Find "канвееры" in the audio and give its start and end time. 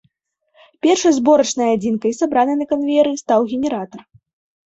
2.71-3.11